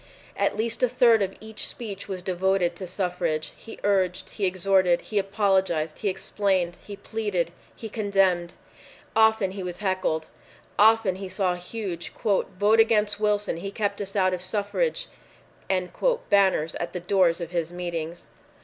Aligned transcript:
At 0.35 0.57
least 0.57 0.81
a 0.81 0.89
third 0.89 1.21
of 1.21 1.35
each 1.39 1.67
speech 1.67 2.07
was 2.07 2.23
devoted 2.23 2.75
to 2.75 2.87
suffrage. 2.87 3.53
He 3.55 3.77
urged. 3.83 4.31
He 4.31 4.47
exhorted. 4.47 5.01
He 5.01 5.19
apologized. 5.19 5.99
He 5.99 6.09
explained. 6.09 6.77
He 6.83 6.95
pleaded. 6.95 7.51
He 7.75 7.87
condemned. 7.87 8.55
Often 9.15 9.51
he 9.51 9.61
was 9.61 9.77
heckled. 9.77 10.27
Often 10.79 11.17
he 11.17 11.29
saw 11.29 11.53
huge 11.53 12.11
"VOTE 12.13 12.79
AGAINST 12.79 13.19
WILSON! 13.19 13.57
HE 13.57 13.69
KEPT 13.69 14.01
US 14.01 14.15
OUT 14.15 14.33
OF 14.33 14.41
SUFFRAGE!" 14.41 15.07
banners 16.31 16.73
at 16.77 16.93
the 16.93 16.99
doors 16.99 17.39
of 17.39 17.51
his 17.51 17.71
meetings. 17.71 18.27